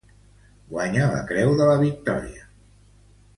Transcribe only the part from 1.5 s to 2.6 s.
de la Victòria.